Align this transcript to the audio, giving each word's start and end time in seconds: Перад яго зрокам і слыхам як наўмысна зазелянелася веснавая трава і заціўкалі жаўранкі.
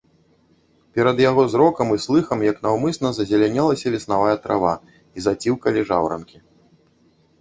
Перад 0.99 1.17
яго 1.29 1.43
зрокам 1.55 1.91
і 1.97 1.99
слыхам 2.07 2.39
як 2.47 2.57
наўмысна 2.67 3.11
зазелянелася 3.19 3.93
веснавая 3.97 4.35
трава 4.47 4.75
і 4.89 5.19
заціўкалі 5.27 5.79
жаўранкі. 5.91 6.37